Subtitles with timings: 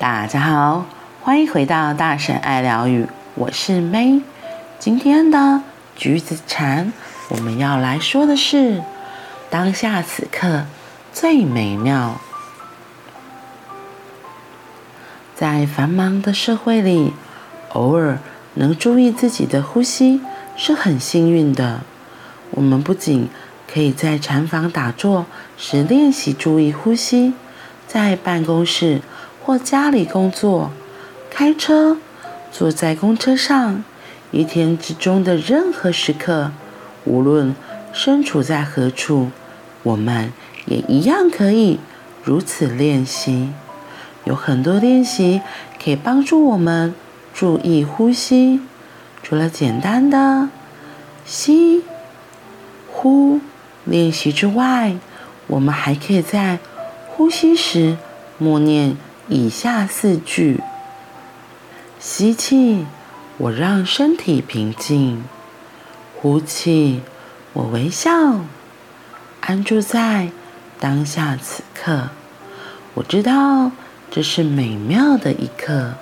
[0.00, 0.86] 大家好，
[1.20, 4.22] 欢迎回到大神爱疗愈，我是 May。
[4.78, 5.60] 今天的
[5.94, 6.94] 橘子禅，
[7.28, 8.82] 我们要来说的是
[9.50, 10.64] 当下此刻
[11.12, 12.18] 最美妙。
[15.36, 17.12] 在繁忙的社会里，
[17.74, 18.20] 偶尔
[18.54, 20.22] 能注意自己的呼吸
[20.56, 21.80] 是很幸运的。
[22.52, 23.28] 我们不仅
[23.70, 25.26] 可以在禅房打坐
[25.58, 27.34] 时练习注意呼吸，
[27.86, 29.02] 在办公室，
[29.50, 30.70] 或家里工作、
[31.28, 31.96] 开车、
[32.52, 33.82] 坐在公车上，
[34.30, 36.52] 一天之中的任何时刻，
[37.04, 37.56] 无论
[37.92, 39.32] 身处在何处，
[39.82, 40.32] 我们
[40.66, 41.80] 也一样可以
[42.22, 43.48] 如此练习。
[44.22, 45.40] 有很多练习
[45.82, 46.94] 可以帮助我们
[47.34, 48.60] 注意呼吸，
[49.20, 50.48] 除了简单的
[51.26, 51.82] 吸、
[52.88, 53.40] 呼
[53.84, 54.94] 练习之外，
[55.48, 56.60] 我们还可以在
[57.08, 57.96] 呼吸时
[58.38, 58.96] 默念。
[59.32, 60.60] 以下四句：
[62.00, 62.84] 吸气，
[63.38, 65.22] 我让身体平静；
[66.16, 67.00] 呼气，
[67.52, 68.10] 我微笑，
[69.40, 70.30] 安住在
[70.80, 72.08] 当下此刻。
[72.94, 73.70] 我知道
[74.10, 75.94] 这是美妙的一刻。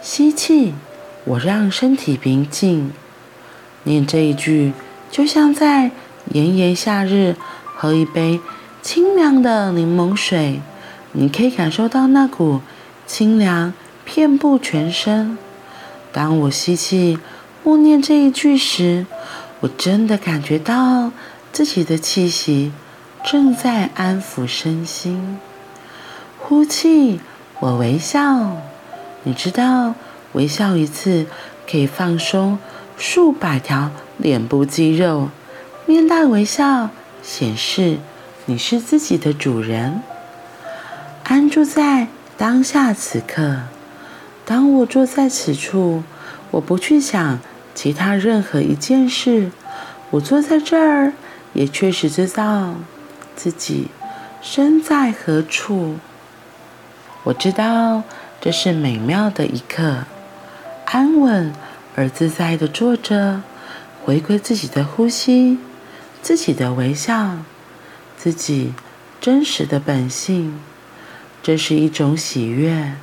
[0.00, 0.74] 吸气，
[1.24, 2.92] 我让身体平静。
[3.82, 4.72] 念这一句，
[5.10, 5.90] 就像在
[6.30, 7.34] 炎炎夏日
[7.74, 8.38] 喝一杯
[8.80, 10.60] 清凉的柠檬水。
[11.16, 12.60] 你可以感受到那股
[13.06, 13.72] 清凉
[14.04, 15.38] 遍布全身。
[16.12, 17.18] 当我吸气
[17.62, 19.06] 默念这一句时，
[19.60, 21.12] 我真的感觉到
[21.52, 22.72] 自己的气息
[23.24, 25.38] 正在安抚身心。
[26.38, 27.20] 呼气，
[27.60, 28.56] 我微笑。
[29.22, 29.94] 你知道，
[30.32, 31.26] 微笑一次
[31.70, 32.58] 可以放松
[32.98, 35.28] 数百条脸部肌肉。
[35.86, 36.90] 面带微笑，
[37.22, 37.98] 显示
[38.46, 40.02] 你是自己的主人。
[41.24, 43.62] 安住在当下此刻。
[44.44, 46.02] 当我坐在此处，
[46.50, 47.38] 我不去想
[47.74, 49.50] 其他任何一件事。
[50.10, 51.14] 我坐在这儿，
[51.54, 52.74] 也确实知道
[53.34, 53.88] 自己
[54.42, 55.96] 身在何处。
[57.24, 58.02] 我知道
[58.40, 60.04] 这是美妙的一刻，
[60.84, 61.52] 安稳
[61.96, 63.40] 而自在的坐着，
[64.04, 65.58] 回归自己的呼吸，
[66.20, 67.38] 自己的微笑，
[68.18, 68.74] 自己
[69.22, 70.60] 真实的本性。
[71.44, 72.94] 这是一种喜悦，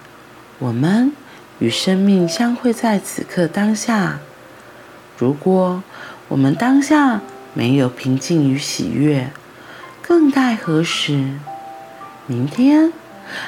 [0.58, 1.12] 我们
[1.60, 4.18] 与生命相会在此刻当下。
[5.16, 5.84] 如果
[6.28, 7.22] 我们当下
[7.54, 9.30] 没有平静与喜悦，
[10.02, 11.34] 更待何时？
[12.26, 12.92] 明天，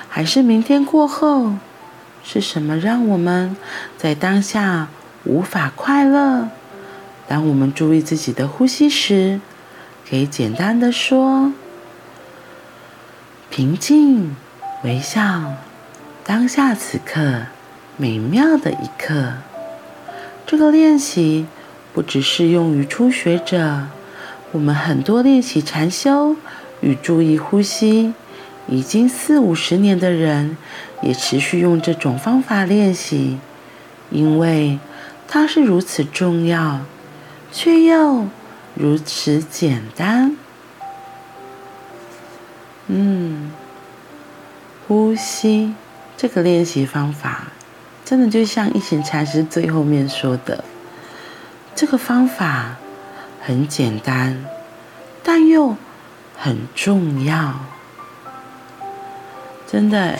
[0.07, 1.53] 还是明天过后？
[2.23, 3.57] 是什么让我们
[3.97, 4.89] 在当下
[5.23, 6.49] 无法快乐？
[7.27, 9.41] 当我们注意自己的呼吸时，
[10.07, 11.51] 可以简单的说：
[13.49, 14.35] 平静。
[14.83, 15.53] 微笑，
[16.25, 17.44] 当下此刻，
[17.95, 19.35] 美妙的一刻。
[20.45, 21.45] 这个练习
[21.94, 23.88] 不只适用于初学者，
[24.51, 26.35] 我们很多练习禅修
[26.81, 28.13] 与注意呼吸
[28.67, 30.57] 已经四五十年的人，
[31.01, 33.38] 也持续用这种方法练习，
[34.11, 34.79] 因为
[35.29, 36.81] 它是如此重要，
[37.53, 38.27] 却又
[38.75, 40.35] 如此简单。
[42.88, 43.49] 嗯。
[44.93, 45.73] 呼吸
[46.15, 47.47] 这个练习方法，
[48.05, 50.63] 真的就像一行禅师最后面说的，
[51.73, 52.75] 这个方法
[53.41, 54.45] 很简单，
[55.23, 55.75] 但又
[56.37, 57.55] 很重要。
[59.65, 60.19] 真的，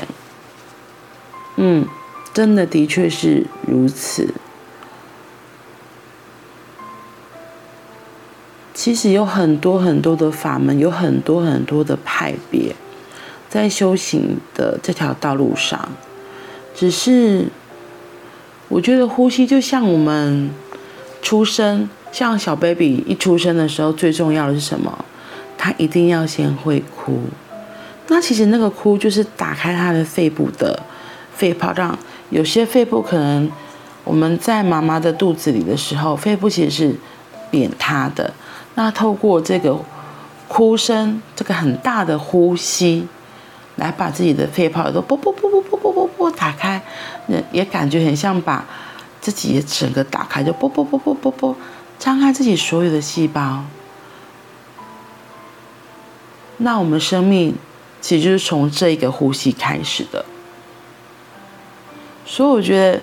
[1.58, 1.86] 嗯，
[2.34, 4.34] 真的的确是如此。
[8.74, 12.76] 其实有很多很多的法门，有很多很多的派别。
[13.54, 15.88] 在修行的这条道路上，
[16.74, 17.46] 只是
[18.68, 20.50] 我觉得呼吸就像我们
[21.22, 25.06] 出生，像小 baby 一出生的时候，最重要的是什么？
[25.56, 27.20] 他一定要先会哭。
[28.08, 30.82] 那其实那个哭就是打开他的肺部的
[31.36, 31.96] 肺泡，让
[32.32, 33.48] 有些肺部可能
[34.04, 36.96] 我们在妈妈的肚子里的时候，肺部其实是
[37.52, 38.34] 扁塌的。
[38.74, 39.78] 那透过这个
[40.48, 43.08] 哭声，这个很大的呼吸。
[43.78, 46.80] 来把自己的肺泡都啵啵啵啵啵啵啵啵打开，
[47.28, 48.64] 也也感觉很像把
[49.20, 51.56] 自己整个打开，就啵啵啵啵啵啵，
[51.98, 53.64] 张开自己所有的细胞。
[56.58, 57.56] 那我们生命
[58.00, 60.24] 其实就是从这一个呼吸开始的。
[62.26, 63.02] 所以我觉得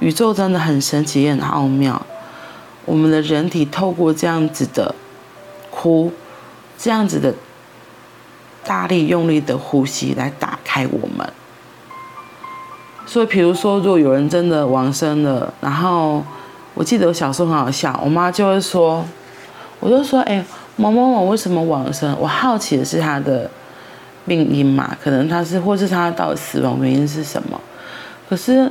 [0.00, 2.04] 宇宙真的很神奇，也很奥妙。
[2.84, 4.94] 我们的人体透过这样子的
[5.70, 6.12] 呼，
[6.76, 7.34] 这样子的。
[8.64, 11.28] 大力用力的呼吸来打开我们，
[13.06, 16.24] 所以，比如说，如果有人真的往生了，然后
[16.74, 19.04] 我记得我小时候很好笑，我妈就会说，
[19.80, 20.44] 我就说，哎，
[20.76, 22.16] 某某某为什么往生？
[22.18, 23.50] 我好奇的是他的
[24.26, 27.60] 病因嘛，可能他是，或是他到底死亡原因是什么？
[28.30, 28.70] 可是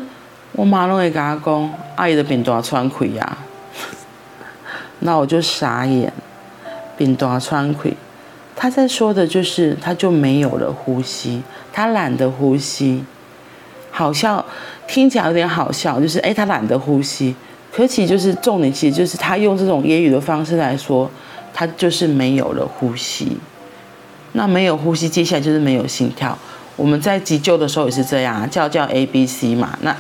[0.54, 3.38] 我妈都会跟他讲，阿姨的病都要穿溃呀，
[5.00, 6.12] 那我就傻眼，
[6.98, 7.94] 病都要穿溃，
[8.56, 13.04] 他在说的就是他就没有了呼吸，他懒得呼吸。
[13.92, 14.46] 好笑，
[14.88, 17.36] 听起来有点好笑，就是哎，他懒得呼吸。
[17.72, 21.10] 可其就是重点，其实就是他用这种言语的方式来说，
[21.54, 23.38] 他就是没有了呼吸。
[24.34, 26.38] 那没有呼吸，接下来就是没有心跳。
[26.76, 29.78] 我们在急救的时候也是这样，叫叫 A B C 嘛。
[29.82, 29.96] 那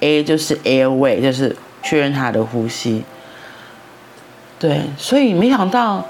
[0.00, 3.04] A 就是 airway，就是确认他的呼吸。
[4.58, 6.06] 对，所以没想到，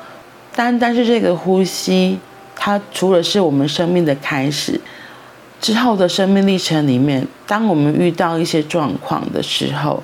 [0.56, 2.18] 单单是这个呼吸，
[2.56, 4.80] 它除了是我们生命的开始。
[5.60, 10.02] 之后的生命历程里面，当我们遇到一些状况的时候，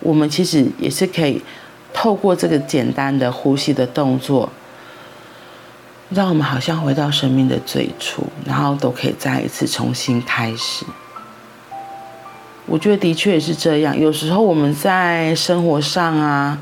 [0.00, 1.42] 我们其实也是可以
[1.92, 4.50] 透过这个简单的呼吸的动作，
[6.10, 10.84] 让我们好像回到生命的最初，然后都可以再一次重新开始。
[12.66, 13.98] 我觉得的确也是这样。
[13.98, 16.58] 有时候我们在生活上啊，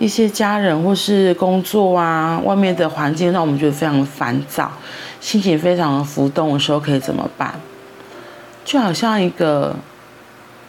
[0.00, 4.72] 一些家人或是工作啊，外面的环境让我们觉得非常烦躁，
[5.20, 7.54] 心情非常的浮动的时候，可以怎么办？
[8.64, 9.76] 就好像一个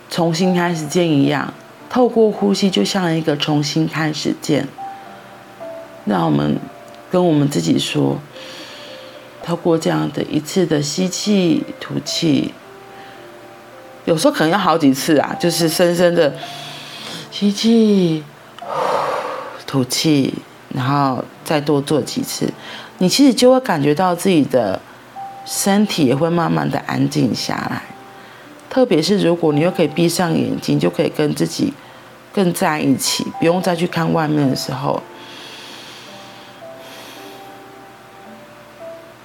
[0.10, 1.54] 重新开始键一样，
[1.90, 4.68] 透过呼吸，就像一个重新开始键。
[6.04, 6.60] 让我们
[7.10, 8.20] 跟我们自己说，
[9.42, 12.54] 透过这样的一次的吸气、吐气，
[14.04, 16.34] 有时候可能要好几次啊，就是深深的
[17.32, 18.22] 吸气、
[19.72, 20.34] 吐气，
[20.76, 22.52] 然后再多做几次，
[22.98, 24.78] 你其实就会感觉到自己的
[25.46, 27.82] 身体也会慢慢的安静下来。
[28.70, 31.74] 特别是如果你又可以闭上眼睛，就可以跟自己
[32.34, 35.02] 更在一起，不用再去看外面的时候，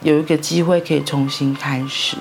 [0.03, 2.17] 有一个机会可以重新开始，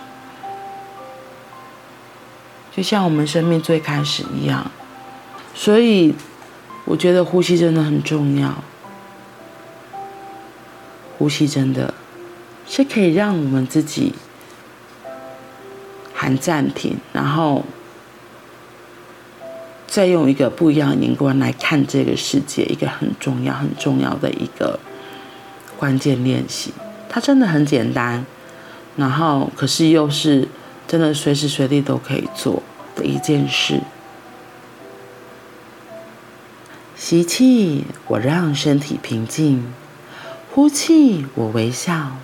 [2.75, 4.71] 就像我们生命最开始一样。
[5.53, 6.15] 所以，
[6.85, 8.63] 我觉得呼吸真的很重要，
[11.17, 11.93] 呼吸真的
[12.65, 14.13] 是可以让我们自己。
[16.17, 17.63] 喊暂停，然后
[19.85, 24.79] 再用一个不一样的眼光来看这个世界，一个很重要、很重要的一个
[25.77, 26.73] 关键练习。
[27.09, 28.25] 它真的很简单，
[28.95, 30.47] 然后可是又是
[30.87, 32.63] 真的随时随地都可以做
[32.95, 33.81] 的一件事。
[36.97, 39.59] 吸气，我让身体平静；
[40.53, 42.17] 呼气，我微笑，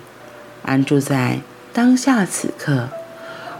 [0.62, 1.40] 安住在
[1.72, 2.88] 当下此刻。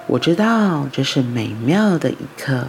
[0.06, 2.68] 我知道这是美妙的一刻，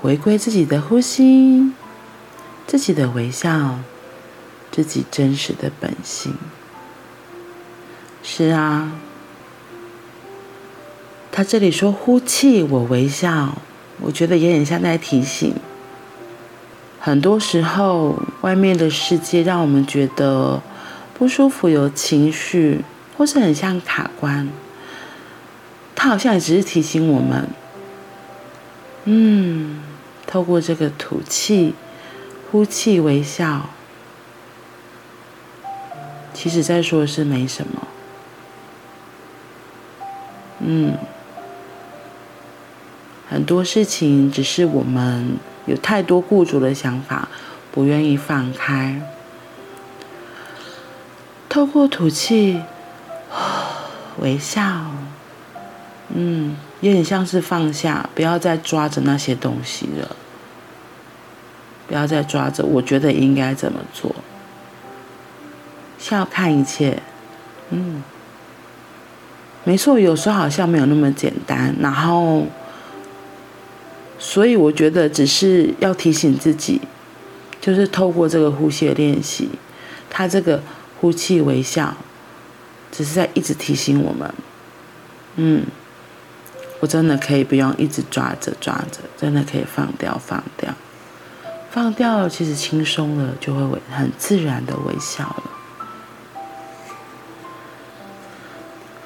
[0.00, 1.72] 回归自己的呼吸，
[2.66, 3.78] 自己的微笑，
[4.72, 6.34] 自己真实的本性。
[8.22, 8.92] 是啊，
[11.30, 13.58] 他这里说呼气，我微笑，
[14.00, 15.54] 我觉得也很像在提醒，
[17.00, 20.62] 很多时候外面的世界让我们觉得
[21.16, 22.84] 不舒服，有情绪。
[23.16, 24.48] 或是很像卡关，
[25.94, 27.48] 他好像也只是提醒我们，
[29.04, 29.84] 嗯，
[30.26, 31.76] 透过这个吐气、
[32.50, 33.70] 呼气、微笑，
[36.32, 37.86] 其实在说的是没什么，
[40.58, 40.98] 嗯，
[43.28, 47.28] 很多事情只是我们有太多固着的想法，
[47.72, 49.00] 不愿意放开，
[51.48, 52.60] 透过吐气。
[54.20, 54.62] 微笑，
[56.14, 60.14] 嗯，有点像是放下，不要再抓着那些东西了，
[61.88, 62.64] 不要再抓着。
[62.64, 64.14] 我觉得应该怎么做？
[65.98, 67.02] 笑看一切，
[67.70, 68.04] 嗯，
[69.64, 71.74] 没错，有时候好像没有那么简单。
[71.80, 72.46] 然后，
[74.26, 76.80] 所以我觉得只是要提醒自己，
[77.60, 79.50] 就是透过这个呼吸的练习，
[80.08, 80.62] 他这个
[80.98, 81.94] 呼气微笑。
[82.90, 84.32] 只是在一直提醒我们，
[85.34, 85.64] 嗯，
[86.78, 90.72] 我真的可以不用一直抓着抓着，真的可以放掉放掉，
[91.72, 95.42] 放掉了，其实轻松了，就会很自然的微笑了。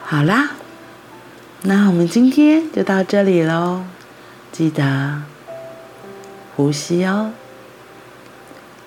[0.02, 0.50] 好啦，
[1.62, 3.84] 那我们今天就到这里喽，
[4.58, 5.22] 记得
[6.56, 7.30] 呼吸哦，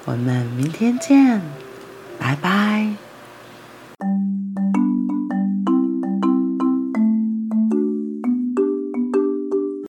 [0.03, 1.41] 我们明天见，
[2.19, 2.89] 拜拜。